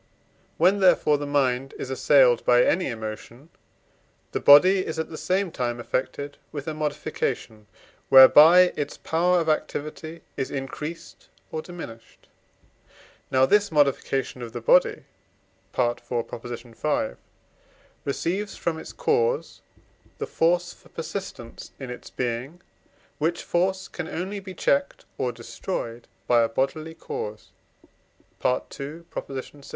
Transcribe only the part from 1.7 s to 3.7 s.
is assailed by any emotion,